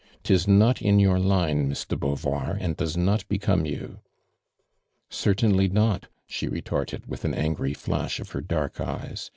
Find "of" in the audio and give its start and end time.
8.19-8.31